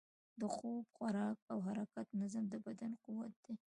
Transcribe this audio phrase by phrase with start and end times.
[0.39, 3.53] د خوب، خوراک او حرکت نظم، د بدن قوت دی.